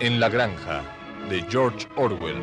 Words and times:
En 0.00 0.18
la 0.18 0.28
granja 0.28 0.82
de 1.30 1.40
George 1.48 1.86
Orwell. 1.94 2.42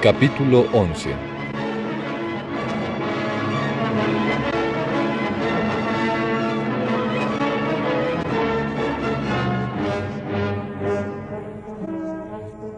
Capítulo 0.00 0.64
11 0.72 1.14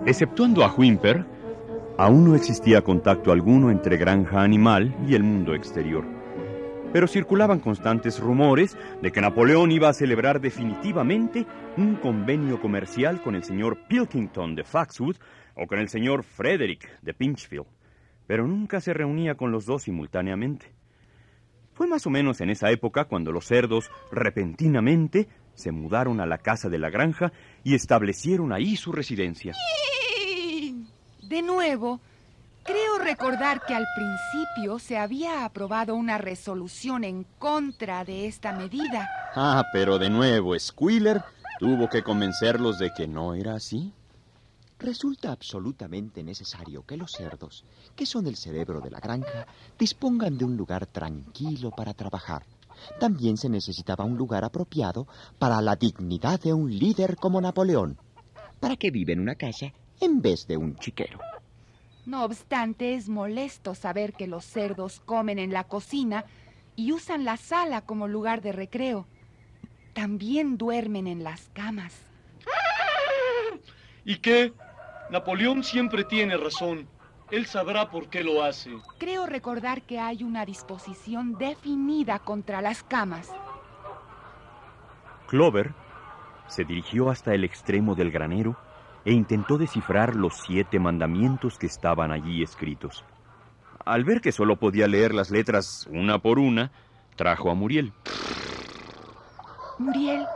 Exceptuando 0.07 0.65
a 0.65 0.75
Whymper, 0.77 1.25
aún 1.99 2.25
no 2.25 2.35
existía 2.35 2.83
contacto 2.83 3.31
alguno 3.31 3.71
entre 3.71 3.97
granja 3.97 4.43
animal 4.43 4.93
y 5.07 5.15
el 5.15 5.23
mundo 5.23 5.55
exterior. 5.55 6.16
Pero 6.93 7.07
circulaban 7.07 7.61
constantes 7.61 8.21
rumores 8.21 8.77
de 9.03 9.13
que 9.13 9.21
Napoleón 9.21 9.71
iba 9.71 9.89
a 9.89 9.93
celebrar 9.93 10.41
definitivamente 10.41 11.47
un 11.77 11.97
convenio 11.97 12.61
comercial 12.61 13.23
con 13.23 13.35
el 13.35 13.45
señor 13.45 13.87
Pilkington 13.89 14.55
de 14.55 14.65
Foxwood 14.65 15.17
o 15.57 15.67
con 15.67 15.79
el 15.79 15.89
señor 15.89 16.23
Frederick 16.23 17.01
de 17.03 17.15
Pinchfield. 17.15 17.67
Pero 18.27 18.47
nunca 18.47 18.81
se 18.81 18.95
reunía 18.95 19.35
con 19.35 19.53
los 19.53 19.67
dos 19.67 19.85
simultáneamente. 19.85 20.75
Fue 21.75 21.87
más 21.87 22.07
o 22.07 22.11
menos 22.11 22.41
en 22.41 22.51
esa 22.51 22.71
época 22.71 23.05
cuando 23.05 23.33
los 23.33 23.45
cerdos 23.45 23.91
repentinamente 24.11 25.29
se 25.55 25.73
mudaron 25.73 26.21
a 26.21 26.27
la 26.27 26.39
casa 26.39 26.69
de 26.69 26.79
la 26.79 26.89
granja 26.89 27.33
y 27.65 27.75
establecieron 27.75 28.53
ahí 28.53 28.77
su 28.77 28.93
residencia. 28.93 29.55
De 31.23 31.43
nuevo, 31.43 32.01
creo 32.67 32.99
recordar 32.99 33.65
que 33.65 33.75
al 33.75 33.87
principio 33.95 34.79
se 34.79 34.99
había 34.99 35.45
aprobado 35.45 35.95
una 35.95 36.19
resolución 36.19 37.05
en 37.05 37.25
contra 37.39 38.05
de 38.05 38.27
esta 38.27 38.53
medida. 38.53 39.09
Ah, 39.35 39.65
pero 39.73 39.99
de 39.99 40.11
nuevo, 40.11 40.59
Squealer 40.59 41.23
tuvo 41.59 41.89
que 41.89 42.03
convencerlos 42.03 42.79
de 42.79 42.93
que 42.93 43.07
no 43.07 43.35
era 43.35 43.55
así. 43.55 43.93
Resulta 44.79 45.33
absolutamente 45.33 46.23
necesario 46.23 46.85
que 46.85 46.99
los 46.99 47.13
cerdos, 47.13 47.65
que 47.95 48.05
son 48.05 48.27
el 48.27 48.37
cerebro 48.37 48.81
de 48.81 48.91
la 48.91 49.01
granja, 49.01 49.47
dispongan 49.79 50.37
de 50.37 50.45
un 50.45 50.57
lugar 50.57 50.87
tranquilo 50.87 51.71
para 51.71 51.95
trabajar. 51.95 52.45
También 53.01 53.39
se 53.39 53.49
necesitaba 53.49 54.05
un 54.05 54.19
lugar 54.19 54.45
apropiado 54.45 55.07
para 55.39 55.63
la 55.63 55.77
dignidad 55.77 56.39
de 56.41 56.53
un 56.53 56.71
líder 56.71 57.17
como 57.17 57.41
Napoleón, 57.41 57.97
para 58.61 58.77
que 58.77 58.91
vive 58.91 59.15
en 59.15 59.21
una 59.21 59.37
casa 59.37 59.73
en 59.99 60.21
vez 60.21 60.47
de 60.47 60.59
un 60.59 60.77
chiquero. 60.77 61.19
No 62.07 62.25
obstante, 62.25 62.95
es 62.95 63.09
molesto 63.09 63.75
saber 63.75 64.13
que 64.13 64.29
los 64.29 64.45
cerdos 64.45 65.01
comen 65.05 65.41
en 65.41 65.53
la 65.53 65.65
cocina 65.65 66.25
y 66.77 66.93
usan 66.93 67.25
la 67.25 67.37
sala 67.37 67.81
como 67.81 68.07
lugar 68.07 68.43
de 68.43 68.53
recreo. 68.53 69.09
También 69.93 70.57
duermen 70.57 71.09
en 71.09 71.25
las 71.25 71.51
camas. 71.53 72.01
¿Y 74.05 74.19
qué? 74.19 74.53
Napoleón 75.11 75.65
siempre 75.65 76.05
tiene 76.05 76.37
razón. 76.37 76.87
Él 77.33 77.47
sabrá 77.47 77.91
por 77.91 78.09
qué 78.09 78.23
lo 78.23 78.45
hace. 78.45 78.71
Creo 78.99 79.27
recordar 79.27 79.83
que 79.83 79.99
hay 79.99 80.23
una 80.23 80.47
disposición 80.47 81.37
definida 81.37 82.21
contra 82.21 82.63
las 82.63 82.85
camas. 82.85 83.33
Clover 85.27 85.75
se 86.47 86.65
dirigió 86.65 87.11
hasta 87.11 87.35
el 87.35 87.43
extremo 87.43 87.97
del 87.97 88.13
granero 88.13 88.57
e 89.07 89.13
intentó 89.13 89.57
descifrar 89.57 90.17
los 90.17 90.35
siete 90.47 90.81
mandamientos 90.81 91.59
que 91.59 91.67
estaban 91.67 92.11
allí 92.11 92.43
escritos. 92.43 93.05
Al 93.85 94.03
ver 94.03 94.21
que 94.21 94.33
solo 94.33 94.57
podía 94.57 94.89
leer 94.89 95.15
las 95.15 95.31
letras 95.31 95.89
una 95.93 96.19
por 96.19 96.41
una, 96.41 96.73
trajo 97.15 97.49
a 97.49 97.55
Muriel. 97.55 97.93
Muriel, 99.79 100.27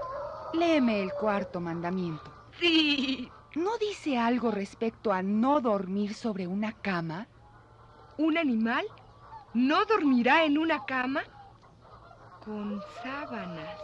léeme 0.54 1.02
el 1.02 1.10
cuarto 1.12 1.60
mandamiento. 1.60 2.30
Sí. 2.60 3.28
¿No 3.56 3.76
dice 3.78 4.16
algo 4.16 4.52
respecto 4.52 5.12
a 5.12 5.20
no 5.22 5.60
dormir 5.60 6.14
sobre 6.14 6.46
una 6.46 6.70
cama? 6.70 7.26
¿Un 8.18 8.38
animal 8.38 8.84
no 9.52 9.84
dormirá 9.84 10.44
en 10.44 10.56
una 10.56 10.84
cama 10.84 11.22
con 12.44 12.80
sábanas? 13.02 13.80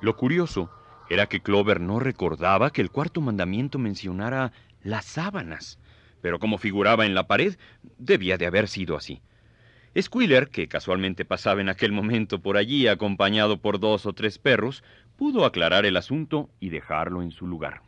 Lo 0.00 0.16
curioso 0.16 0.68
era 1.10 1.26
que 1.26 1.40
Clover 1.40 1.80
no 1.80 2.00
recordaba 2.00 2.70
que 2.70 2.80
el 2.80 2.90
cuarto 2.90 3.20
mandamiento 3.20 3.78
mencionara 3.78 4.52
las 4.82 5.04
sábanas, 5.04 5.78
pero 6.20 6.38
como 6.38 6.58
figuraba 6.58 7.06
en 7.06 7.14
la 7.14 7.26
pared, 7.26 7.56
debía 7.98 8.36
de 8.36 8.46
haber 8.46 8.68
sido 8.68 8.96
así. 8.96 9.20
Squealer, 9.98 10.48
que 10.48 10.68
casualmente 10.68 11.24
pasaba 11.24 11.60
en 11.60 11.68
aquel 11.68 11.92
momento 11.92 12.40
por 12.40 12.56
allí 12.56 12.86
acompañado 12.86 13.60
por 13.60 13.80
dos 13.80 14.06
o 14.06 14.12
tres 14.12 14.38
perros, 14.38 14.84
pudo 15.16 15.44
aclarar 15.44 15.86
el 15.86 15.96
asunto 15.96 16.50
y 16.60 16.68
dejarlo 16.68 17.22
en 17.22 17.30
su 17.30 17.46
lugar. 17.46 17.82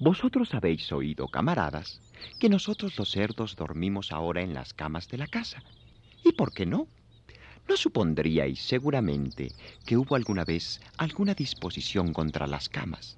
Vosotros 0.00 0.54
habéis 0.54 0.90
oído, 0.92 1.28
camaradas, 1.28 2.00
que 2.40 2.48
nosotros 2.48 2.98
los 2.98 3.10
cerdos 3.10 3.54
dormimos 3.54 4.12
ahora 4.12 4.42
en 4.42 4.54
las 4.54 4.74
camas 4.74 5.08
de 5.08 5.18
la 5.18 5.26
casa. 5.26 5.62
¿Y 6.24 6.32
por 6.32 6.52
qué 6.52 6.66
no? 6.66 6.88
¿No 7.70 7.76
supondríais 7.76 8.58
seguramente 8.58 9.52
que 9.86 9.96
hubo 9.96 10.16
alguna 10.16 10.44
vez 10.44 10.80
alguna 10.98 11.34
disposición 11.34 12.12
contra 12.12 12.48
las 12.48 12.68
camas? 12.68 13.16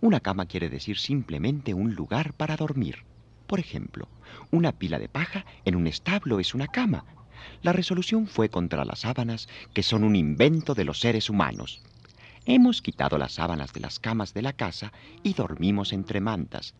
Una 0.00 0.18
cama 0.18 0.46
quiere 0.46 0.68
decir 0.68 0.98
simplemente 0.98 1.72
un 1.72 1.94
lugar 1.94 2.32
para 2.32 2.56
dormir. 2.56 3.04
Por 3.46 3.60
ejemplo, 3.60 4.08
una 4.50 4.72
pila 4.72 4.98
de 4.98 5.08
paja 5.08 5.46
en 5.64 5.76
un 5.76 5.86
establo 5.86 6.40
es 6.40 6.52
una 6.52 6.66
cama. 6.66 7.04
La 7.62 7.72
resolución 7.72 8.26
fue 8.26 8.48
contra 8.48 8.84
las 8.84 8.98
sábanas, 8.98 9.48
que 9.72 9.84
son 9.84 10.02
un 10.02 10.16
invento 10.16 10.74
de 10.74 10.84
los 10.84 10.98
seres 10.98 11.30
humanos. 11.30 11.80
Hemos 12.44 12.82
quitado 12.82 13.18
las 13.18 13.34
sábanas 13.34 13.72
de 13.72 13.82
las 13.82 14.00
camas 14.00 14.34
de 14.34 14.42
la 14.42 14.52
casa 14.52 14.92
y 15.22 15.34
dormimos 15.34 15.92
entre 15.92 16.20
mantas. 16.20 16.74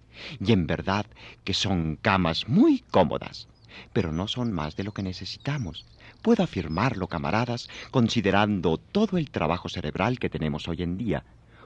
Y 0.45 0.51
en 0.51 0.67
verdad 0.67 1.07
que 1.45 1.55
son 1.55 1.95
camas 2.03 2.49
muy 2.49 2.81
cómodas, 2.91 3.47
pero 3.93 4.11
no 4.13 4.27
son 4.27 4.53
más 4.53 4.75
de 4.75 4.83
lo 4.83 4.93
que 4.93 5.05
necesitamos. 5.05 5.87
Puedo 6.23 6.45
afirmarlo, 6.45 7.09
camaradas, 7.09 7.69
considerando 7.91 8.79
todo 8.79 9.19
el 9.19 9.31
trabajo 9.31 9.69
cerebral 9.69 10.21
que 10.21 10.31
tenemos 10.31 10.69
hoy 10.69 10.83
en 10.83 10.97
día. 10.97 11.25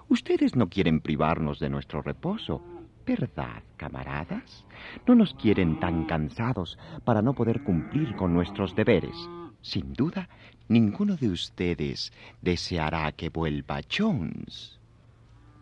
Ustedes 0.09 0.57
no 0.57 0.71
quieren 0.71 1.01
privarnos 1.01 1.59
de 1.61 1.69
nuestro 1.69 2.01
reposo, 2.01 2.63
¿verdad, 3.07 3.63
camaradas? 3.77 4.65
No 5.07 5.15
nos 5.15 5.35
quieren 5.35 5.79
tan 5.79 6.07
cansados 6.07 6.79
para 7.05 7.21
no 7.21 7.35
poder 7.35 7.65
cumplir 7.65 8.17
con 8.17 8.33
nuestros 8.33 8.75
deberes. 8.75 9.15
Sin 9.61 9.93
duda, 9.93 10.31
ninguno 10.69 11.17
de 11.17 11.29
ustedes 11.29 12.15
deseará 12.41 13.13
que 13.13 13.29
vuelva 13.29 13.83
Jones. 13.95 14.81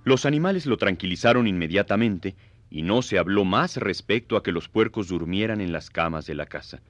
Los 0.05 0.25
animales 0.25 0.67
lo 0.67 0.77
tranquilizaron 0.77 1.49
inmediatamente 1.49 2.37
y 2.71 2.83
no 2.83 3.03
se 3.03 3.19
habló 3.19 3.45
más 3.45 3.77
respecto 3.77 4.37
a 4.37 4.45
que 4.45 4.53
los 4.53 4.69
puercos 4.69 5.09
durmieran 5.09 5.61
en 5.61 5.73
las 5.73 5.91
camas 5.91 6.27
de 6.27 6.35
la 6.37 6.47
casa 6.47 6.81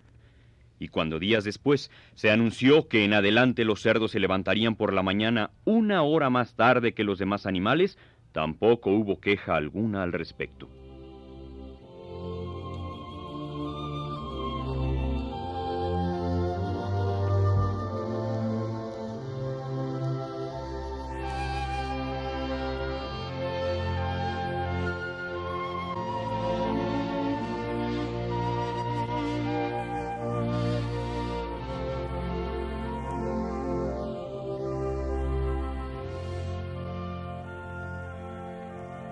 y 0.84 0.88
cuando 0.88 1.18
días 1.18 1.44
después 1.44 1.90
se 2.14 2.30
anunció 2.30 2.88
que 2.88 3.04
en 3.04 3.14
adelante 3.14 3.64
los 3.64 3.80
cerdos 3.80 4.12
se 4.12 4.20
levantarían 4.20 4.76
por 4.76 4.92
la 4.92 5.02
mañana 5.02 5.50
una 5.64 6.02
hora 6.02 6.30
más 6.30 6.54
tarde 6.54 6.92
que 6.92 7.04
los 7.04 7.18
demás 7.18 7.46
animales, 7.46 7.98
tampoco 8.32 8.90
hubo 8.90 9.18
queja 9.18 9.56
alguna 9.56 10.02
al 10.02 10.12
respecto. 10.12 10.68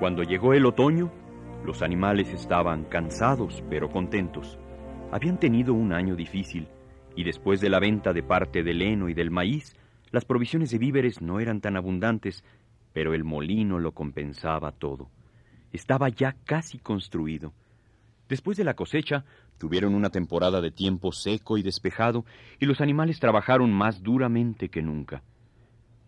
Cuando 0.03 0.25
llegó 0.25 0.53
el 0.53 0.67
otoño, 0.67 1.13
los 1.65 1.81
animales 1.81 2.29
estaban 2.31 2.87
cansados 2.87 3.63
pero 3.71 3.89
contentos. 3.89 4.59
Habían 5.13 5.39
tenido 5.39 5.75
un 5.75 5.93
año 5.93 6.17
difícil 6.17 6.67
y 7.15 7.23
después 7.23 7.61
de 7.61 7.71
la 7.71 7.79
venta 7.79 8.13
de 8.13 8.25
parte 8.25 8.65
del 8.65 8.83
heno 8.83 9.09
y 9.09 9.15
del 9.15 9.31
maíz, 9.31 9.77
las 10.11 10.25
provisiones 10.25 10.73
de 10.73 10.79
víveres 10.79 11.23
no 11.23 11.39
eran 11.39 11.61
tan 11.61 11.77
abundantes, 11.77 12.43
pero 12.93 13.15
el 13.15 13.23
molino 13.23 13.79
lo 13.79 13.93
compensaba 13.93 14.73
todo. 14.73 15.09
Estaba 15.73 16.09
ya 16.09 16.35
casi 16.47 16.79
construido. 16.79 17.53
Después 18.29 18.57
de 18.57 18.65
la 18.65 18.75
cosecha, 18.75 19.25
tuvieron 19.57 19.95
una 19.95 20.11
temporada 20.11 20.61
de 20.61 20.73
tiempo 20.73 21.13
seco 21.13 21.59
y 21.59 21.63
despejado, 21.63 22.25
y 22.59 22.67
los 22.67 22.81
animales 22.81 23.21
trabajaron 23.21 23.73
más 23.73 24.03
duramente 24.03 24.69
que 24.69 24.83
nunca. 24.83 25.23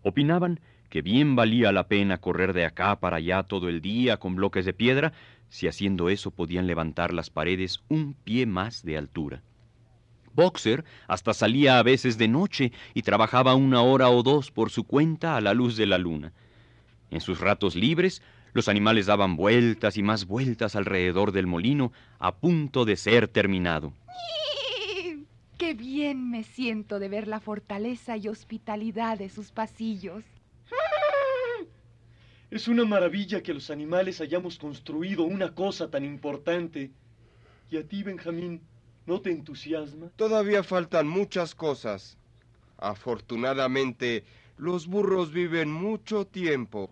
Opinaban 0.03 0.59
que 0.89 1.01
bien 1.01 1.35
valía 1.35 1.71
la 1.71 1.87
pena 1.87 2.19
correr 2.19 2.53
de 2.53 2.65
acá 2.65 2.99
para 2.99 3.17
allá 3.17 3.43
todo 3.43 3.69
el 3.69 3.81
día 3.81 4.17
con 4.17 4.35
bloques 4.35 4.65
de 4.65 4.73
piedra, 4.73 5.13
si 5.49 5.67
haciendo 5.67 6.09
eso 6.09 6.31
podían 6.31 6.67
levantar 6.67 7.13
las 7.13 7.29
paredes 7.29 7.81
un 7.89 8.13
pie 8.13 8.45
más 8.45 8.83
de 8.83 8.97
altura. 8.97 9.41
Boxer 10.33 10.83
hasta 11.07 11.33
salía 11.33 11.79
a 11.79 11.83
veces 11.83 12.17
de 12.17 12.27
noche 12.27 12.71
y 12.93 13.03
trabajaba 13.03 13.55
una 13.55 13.81
hora 13.81 14.09
o 14.09 14.21
dos 14.21 14.51
por 14.51 14.69
su 14.69 14.83
cuenta 14.83 15.37
a 15.37 15.41
la 15.41 15.53
luz 15.53 15.77
de 15.77 15.85
la 15.85 15.97
luna. 15.97 16.33
En 17.09 17.21
sus 17.21 17.39
ratos 17.39 17.75
libres, 17.75 18.21
los 18.53 18.67
animales 18.67 19.05
daban 19.05 19.35
vueltas 19.35 19.97
y 19.97 20.03
más 20.03 20.25
vueltas 20.25 20.75
alrededor 20.75 21.31
del 21.31 21.47
molino 21.47 21.91
a 22.19 22.35
punto 22.35 22.85
de 22.85 22.95
ser 22.97 23.27
terminado. 23.27 23.93
¡Qué 25.57 25.73
bien 25.73 26.29
me 26.29 26.43
siento 26.43 26.99
de 26.99 27.07
ver 27.07 27.27
la 27.29 27.39
fortaleza 27.39 28.17
y 28.17 28.27
hospitalidad 28.27 29.17
de 29.17 29.29
sus 29.29 29.51
pasillos! 29.51 30.23
Es 32.55 32.69
una 32.69 32.85
maravilla 32.85 33.43
que 33.43 33.53
los 33.53 33.69
animales 33.69 34.21
hayamos 34.21 34.57
construido 34.57 35.23
una 35.23 35.53
cosa 35.53 35.89
tan 35.89 36.05
importante. 36.05 36.89
¿Y 37.69 37.75
a 37.75 37.85
ti, 37.85 38.01
Benjamín, 38.01 38.61
no 39.05 39.19
te 39.19 39.29
entusiasma? 39.29 40.09
Todavía 40.15 40.63
faltan 40.63 41.05
muchas 41.05 41.53
cosas. 41.53 42.17
Afortunadamente, 42.77 44.23
los 44.55 44.87
burros 44.87 45.33
viven 45.33 45.69
mucho 45.69 46.27
tiempo. 46.27 46.89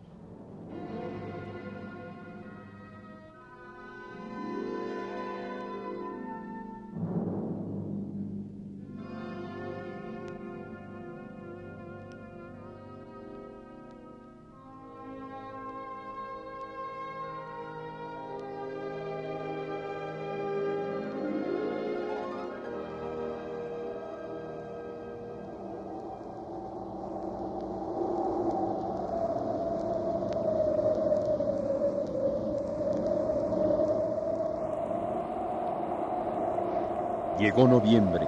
Llegó 37.43 37.67
noviembre, 37.67 38.25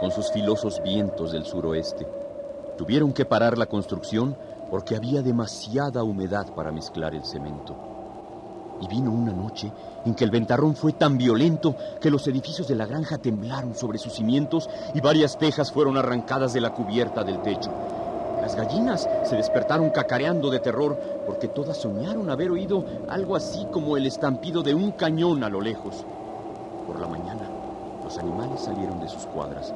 con 0.00 0.10
sus 0.10 0.32
filosos 0.32 0.82
vientos 0.82 1.32
del 1.32 1.44
suroeste. 1.44 2.06
Tuvieron 2.78 3.12
que 3.12 3.26
parar 3.26 3.58
la 3.58 3.66
construcción 3.66 4.34
porque 4.70 4.96
había 4.96 5.20
demasiada 5.20 6.02
humedad 6.02 6.46
para 6.54 6.72
mezclar 6.72 7.14
el 7.14 7.26
cemento. 7.26 7.76
Y 8.80 8.88
vino 8.88 9.12
una 9.12 9.34
noche 9.34 9.70
en 10.06 10.14
que 10.14 10.24
el 10.24 10.30
ventarrón 10.30 10.74
fue 10.76 10.94
tan 10.94 11.18
violento 11.18 11.76
que 12.00 12.08
los 12.08 12.26
edificios 12.26 12.66
de 12.66 12.74
la 12.74 12.86
granja 12.86 13.18
temblaron 13.18 13.74
sobre 13.74 13.98
sus 13.98 14.14
cimientos 14.14 14.70
y 14.94 15.00
varias 15.02 15.36
tejas 15.36 15.70
fueron 15.70 15.98
arrancadas 15.98 16.54
de 16.54 16.62
la 16.62 16.72
cubierta 16.72 17.22
del 17.22 17.42
techo. 17.42 17.70
Las 18.40 18.56
gallinas 18.56 19.06
se 19.24 19.36
despertaron 19.36 19.90
cacareando 19.90 20.48
de 20.48 20.60
terror 20.60 20.98
porque 21.26 21.48
todas 21.48 21.76
soñaron 21.76 22.30
haber 22.30 22.50
oído 22.50 22.82
algo 23.10 23.36
así 23.36 23.66
como 23.70 23.98
el 23.98 24.06
estampido 24.06 24.62
de 24.62 24.74
un 24.74 24.92
cañón 24.92 25.44
a 25.44 25.50
lo 25.50 25.60
lejos. 25.60 26.06
Por 26.86 26.98
la 26.98 27.06
mañana, 27.06 27.53
los 28.04 28.18
animales 28.18 28.60
salieron 28.60 29.00
de 29.00 29.08
sus 29.08 29.24
cuadras 29.26 29.72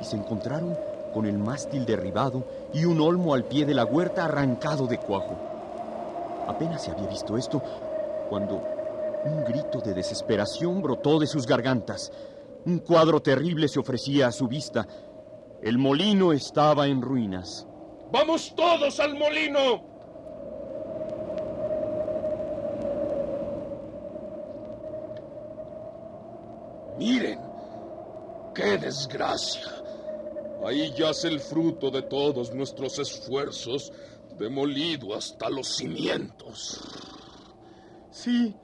y 0.00 0.04
se 0.04 0.16
encontraron 0.16 0.76
con 1.14 1.26
el 1.26 1.38
mástil 1.38 1.86
derribado 1.86 2.44
y 2.74 2.84
un 2.84 3.00
olmo 3.00 3.34
al 3.34 3.44
pie 3.44 3.64
de 3.64 3.74
la 3.74 3.84
huerta 3.84 4.24
arrancado 4.24 4.86
de 4.86 4.98
cuajo. 4.98 5.36
Apenas 6.46 6.82
se 6.82 6.90
había 6.90 7.06
visto 7.06 7.36
esto 7.36 7.62
cuando 8.28 8.62
un 9.24 9.44
grito 9.44 9.80
de 9.80 9.94
desesperación 9.94 10.82
brotó 10.82 11.18
de 11.18 11.26
sus 11.26 11.46
gargantas. 11.46 12.12
Un 12.66 12.80
cuadro 12.80 13.20
terrible 13.20 13.68
se 13.68 13.78
ofrecía 13.78 14.26
a 14.26 14.32
su 14.32 14.48
vista. 14.48 14.86
El 15.62 15.78
molino 15.78 16.32
estaba 16.32 16.86
en 16.86 17.00
ruinas. 17.00 17.66
¡Vamos 18.10 18.54
todos 18.54 18.98
al 19.00 19.14
molino! 19.14 19.86
Miren, 26.98 27.47
qué 28.58 28.76
desgracia. 28.76 29.70
Ahí 30.66 30.92
yace 30.96 31.28
el 31.28 31.38
fruto 31.38 31.90
de 31.92 32.02
todos 32.02 32.52
nuestros 32.52 32.98
esfuerzos, 32.98 33.92
demolido 34.36 35.14
hasta 35.14 35.48
los 35.48 35.68
cimientos. 35.68 36.80
Sí, 38.10 38.56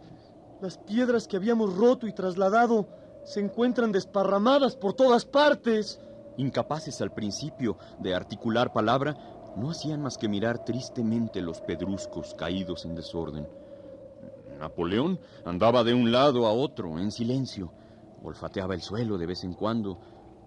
las 0.61 0.79
piedras 0.79 1.29
que 1.29 1.37
habíamos 1.37 1.76
roto 1.76 2.08
y 2.08 2.12
trasladado 2.12 2.88
se 3.25 3.38
encuentran 3.38 3.93
desparramadas 3.93 4.75
por 4.75 4.94
todas 4.94 5.25
partes. 5.25 6.00
Incapaces 6.37 7.00
al 7.00 7.12
principio 7.12 7.79
de 8.00 8.14
articular 8.14 8.73
palabra, 8.73 9.17
no 9.56 9.70
hacían 9.70 10.02
más 10.02 10.19
que 10.19 10.29
mirar 10.29 10.64
tristemente 10.64 11.40
los 11.40 11.61
pedruscos 11.61 12.35
caídos 12.35 12.85
en 12.85 12.97
desorden. 12.97 13.47
Napoleón 14.58 15.20
andaba 15.44 15.85
de 15.85 15.94
un 15.94 16.11
lado 16.11 16.47
a 16.49 16.52
otro, 16.52 16.99
en 16.99 17.12
silencio. 17.12 17.70
Olfateaba 18.25 18.75
el 18.75 18.81
suelo 18.81 19.19
de 19.19 19.26
vez 19.26 19.44
en 19.44 19.53
cuando. 19.53 20.00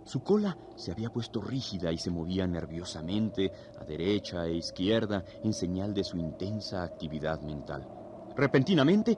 Su 0.04 0.24
cola 0.24 0.58
se 0.76 0.92
había 0.92 1.10
puesto 1.10 1.42
rígida 1.42 1.92
y 1.92 1.98
se 1.98 2.10
movía 2.10 2.48
nerviosamente 2.48 3.52
a 3.80 3.84
derecha 3.84 4.46
e 4.46 4.56
izquierda 4.56 5.24
en 5.44 5.54
señal 5.54 5.94
de 5.94 6.04
su 6.04 6.18
intensa 6.18 6.84
actividad 6.84 7.42
mental. 7.42 7.88
Repentinamente 8.36 9.18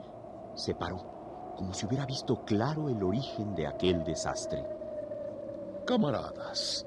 se 0.55 0.75
paró, 0.75 1.53
como 1.55 1.73
si 1.73 1.85
hubiera 1.85 2.05
visto 2.05 2.43
claro 2.43 2.89
el 2.89 3.01
origen 3.03 3.55
de 3.55 3.67
aquel 3.67 4.03
desastre. 4.03 4.65
Camaradas, 5.85 6.85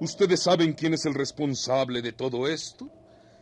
¿ustedes 0.00 0.42
saben 0.42 0.72
quién 0.72 0.94
es 0.94 1.04
el 1.04 1.14
responsable 1.14 2.00
de 2.00 2.12
todo 2.12 2.46
esto? 2.46 2.88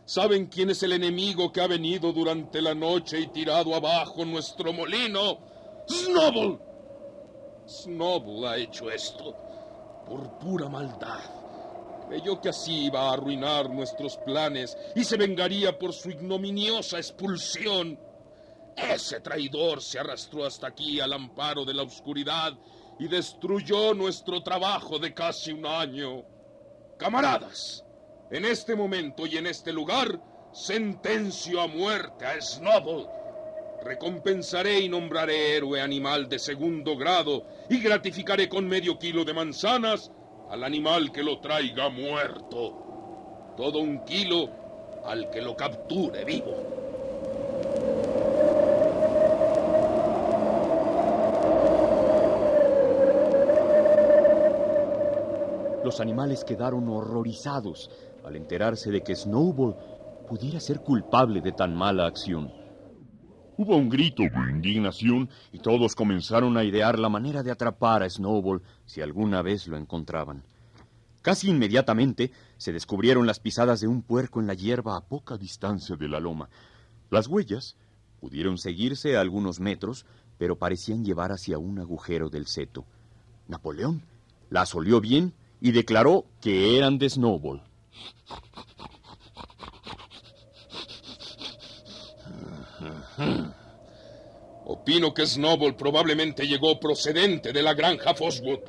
¿Saben 0.04 0.46
quién 0.46 0.70
es 0.70 0.82
el 0.82 0.92
enemigo 0.92 1.52
que 1.52 1.60
ha 1.60 1.68
venido 1.68 2.12
durante 2.12 2.60
la 2.60 2.74
noche 2.74 3.20
y 3.20 3.28
tirado 3.28 3.74
abajo 3.74 4.24
nuestro 4.24 4.72
molino? 4.72 5.38
¡Snowball! 5.86 6.71
Snowball 7.66 8.46
ha 8.46 8.56
hecho 8.56 8.90
esto 8.90 9.36
por 10.06 10.38
pura 10.38 10.68
maldad. 10.68 11.20
Creyó 12.08 12.40
que 12.40 12.50
así 12.50 12.86
iba 12.86 13.08
a 13.08 13.12
arruinar 13.14 13.70
nuestros 13.70 14.16
planes 14.18 14.76
y 14.94 15.04
se 15.04 15.16
vengaría 15.16 15.78
por 15.78 15.92
su 15.92 16.10
ignominiosa 16.10 16.98
expulsión. 16.98 17.98
Ese 18.76 19.20
traidor 19.20 19.80
se 19.80 19.98
arrastró 19.98 20.44
hasta 20.44 20.66
aquí 20.66 21.00
al 21.00 21.12
amparo 21.12 21.64
de 21.64 21.74
la 21.74 21.82
oscuridad 21.82 22.52
y 22.98 23.08
destruyó 23.08 23.94
nuestro 23.94 24.42
trabajo 24.42 24.98
de 24.98 25.14
casi 25.14 25.52
un 25.52 25.66
año. 25.66 26.24
Camaradas, 26.98 27.84
en 28.30 28.44
este 28.44 28.74
momento 28.74 29.26
y 29.26 29.36
en 29.36 29.46
este 29.46 29.72
lugar, 29.72 30.20
sentencio 30.52 31.60
a 31.60 31.66
muerte 31.66 32.26
a 32.26 32.40
Snowball. 32.40 33.08
Recompensaré 33.84 34.78
y 34.78 34.88
nombraré 34.88 35.56
héroe 35.56 35.80
animal 35.80 36.28
de 36.28 36.38
segundo 36.38 36.96
grado 36.96 37.44
y 37.68 37.80
gratificaré 37.80 38.48
con 38.48 38.68
medio 38.68 38.96
kilo 38.96 39.24
de 39.24 39.34
manzanas 39.34 40.12
al 40.50 40.62
animal 40.62 41.10
que 41.10 41.24
lo 41.24 41.40
traiga 41.40 41.88
muerto. 41.88 43.54
Todo 43.56 43.80
un 43.80 44.04
kilo 44.04 44.48
al 45.04 45.30
que 45.30 45.42
lo 45.42 45.56
capture 45.56 46.24
vivo. 46.24 46.54
Los 55.84 55.98
animales 55.98 56.44
quedaron 56.44 56.88
horrorizados 56.88 57.90
al 58.24 58.36
enterarse 58.36 58.92
de 58.92 59.02
que 59.02 59.16
Snowball 59.16 59.74
pudiera 60.28 60.60
ser 60.60 60.80
culpable 60.80 61.40
de 61.40 61.50
tan 61.50 61.74
mala 61.74 62.06
acción. 62.06 62.61
Hubo 63.58 63.76
un 63.76 63.90
grito 63.90 64.22
de 64.22 64.50
indignación 64.50 65.28
y 65.52 65.58
todos 65.58 65.94
comenzaron 65.94 66.56
a 66.56 66.64
idear 66.64 66.98
la 66.98 67.10
manera 67.10 67.42
de 67.42 67.50
atrapar 67.50 68.02
a 68.02 68.08
Snowball 68.08 68.62
si 68.86 69.02
alguna 69.02 69.42
vez 69.42 69.68
lo 69.68 69.76
encontraban. 69.76 70.42
Casi 71.20 71.50
inmediatamente 71.50 72.32
se 72.56 72.72
descubrieron 72.72 73.26
las 73.26 73.40
pisadas 73.40 73.80
de 73.80 73.88
un 73.88 74.02
puerco 74.02 74.40
en 74.40 74.46
la 74.46 74.54
hierba 74.54 74.96
a 74.96 75.02
poca 75.02 75.36
distancia 75.36 75.96
de 75.96 76.08
la 76.08 76.18
loma. 76.18 76.48
Las 77.10 77.28
huellas 77.28 77.76
pudieron 78.20 78.56
seguirse 78.56 79.16
a 79.16 79.20
algunos 79.20 79.60
metros, 79.60 80.06
pero 80.38 80.56
parecían 80.56 81.04
llevar 81.04 81.30
hacia 81.30 81.58
un 81.58 81.78
agujero 81.78 82.30
del 82.30 82.46
seto. 82.46 82.86
Napoleón 83.48 84.02
las 84.48 84.74
olió 84.74 85.00
bien 85.00 85.34
y 85.60 85.72
declaró 85.72 86.24
que 86.40 86.76
eran 86.78 86.98
de 86.98 87.10
Snowball. 87.10 87.62
Opino 94.64 95.12
que 95.12 95.26
Snowball 95.26 95.76
probablemente 95.76 96.46
llegó 96.46 96.78
procedente 96.78 97.52
de 97.52 97.62
la 97.62 97.74
granja 97.74 98.14
Foswood. 98.14 98.60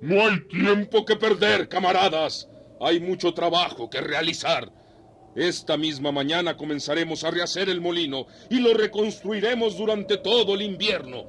No 0.00 0.20
hay 0.26 0.40
tiempo 0.48 1.04
que 1.04 1.16
perder, 1.16 1.68
camaradas. 1.68 2.48
Hay 2.80 3.00
mucho 3.00 3.32
trabajo 3.32 3.88
que 3.88 4.00
realizar. 4.00 4.70
Esta 5.34 5.76
misma 5.76 6.12
mañana 6.12 6.56
comenzaremos 6.56 7.24
a 7.24 7.30
rehacer 7.30 7.68
el 7.68 7.80
molino 7.80 8.26
y 8.50 8.60
lo 8.60 8.72
reconstruiremos 8.72 9.76
durante 9.76 10.16
todo 10.18 10.54
el 10.54 10.62
invierno, 10.62 11.24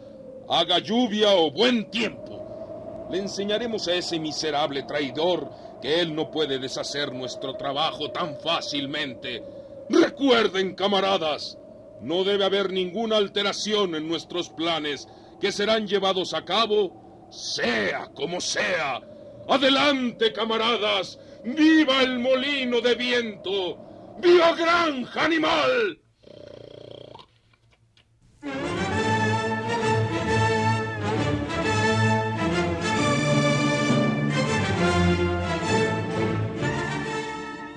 haga 0.47 0.77
lluvia 0.77 1.31
o 1.31 1.49
buen 1.49 1.89
tiempo. 1.89 3.07
Le 3.11 3.17
enseñaremos 3.17 3.87
a 3.87 3.95
ese 3.95 4.19
miserable 4.19 4.83
traidor 4.83 5.49
que 5.81 6.01
él 6.01 6.13
no 6.13 6.29
puede 6.29 6.59
deshacer 6.59 7.13
nuestro 7.13 7.55
trabajo 7.55 8.11
tan 8.11 8.39
fácilmente. 8.39 9.43
Recuerden, 9.89 10.75
camaradas, 10.75 11.57
no 12.01 12.23
debe 12.23 12.45
haber 12.45 12.71
ninguna 12.71 13.17
alteración 13.17 13.95
en 13.95 14.07
nuestros 14.07 14.49
planes 14.49 15.07
que 15.39 15.51
serán 15.51 15.87
llevados 15.87 16.33
a 16.33 16.45
cabo, 16.45 17.27
sea 17.31 18.11
como 18.13 18.41
sea. 18.41 19.01
Adelante, 19.47 20.33
camaradas. 20.33 21.19
¡Viva 21.43 22.01
el 22.01 22.19
molino 22.19 22.81
de 22.81 22.95
viento! 22.95 23.77
¡Viva 24.19 24.55
Granja 24.55 25.25
Animal! 25.25 25.99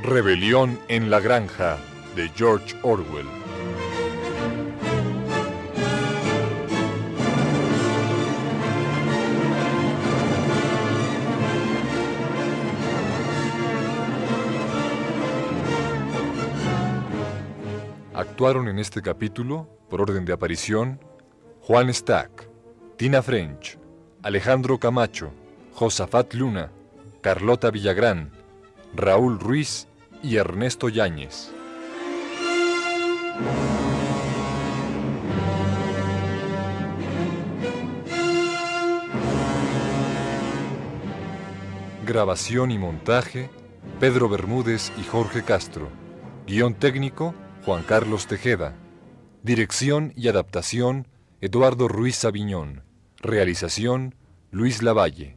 Rebelión 0.03 0.81
en 0.89 1.11
la 1.11 1.21
Granja 1.21 1.77
de 2.17 2.31
George 2.31 2.75
Orwell. 2.83 3.27
Actuaron 18.19 18.67
en 18.67 18.81
este 18.81 19.01
capítulo, 19.01 19.69
por 19.89 20.01
orden 20.01 20.25
de 20.25 20.33
aparición, 20.33 20.99
Juan 21.61 21.95
Stack, 21.95 22.49
Tina 22.97 23.23
French, 23.23 23.79
Alejandro 24.25 24.81
Camacho, 24.81 25.31
Josafat 25.73 26.35
Luna, 26.35 26.73
Carlota 27.21 27.71
Villagrán, 27.71 28.33
Raúl 28.93 29.39
Ruiz 29.39 29.87
y 30.21 30.35
Ernesto 30.35 30.89
Yáñez. 30.89 31.53
Grabación 42.05 42.73
y 42.73 42.79
montaje, 42.79 43.49
Pedro 44.01 44.29
Bermúdez 44.29 44.91
y 44.99 45.05
Jorge 45.05 45.45
Castro. 45.45 45.89
Guión 46.49 46.75
técnico, 46.75 47.33
Juan 47.69 47.83
Carlos 47.83 48.27
Tejeda. 48.27 48.75
Dirección 49.43 50.15
y 50.17 50.29
adaptación, 50.29 51.07
Eduardo 51.43 51.87
Ruiz 51.87 52.25
Aviñón. 52.25 52.83
Realización, 53.19 54.15
Luis 54.51 54.83
Lavalle. 54.83 55.37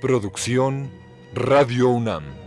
Producción 0.00 0.88
Radio 1.34 1.88
UNAM. 1.88 2.37